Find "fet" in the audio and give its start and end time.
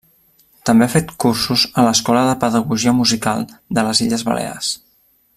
0.93-1.11